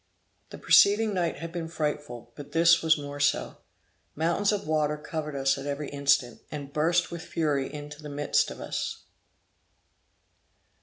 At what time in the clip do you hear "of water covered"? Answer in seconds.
4.51-5.35